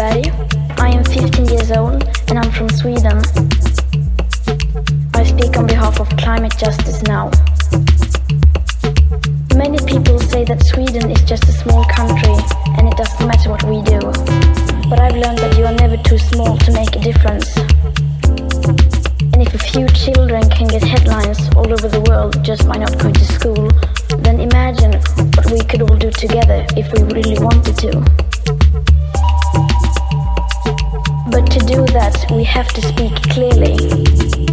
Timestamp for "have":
32.44-32.68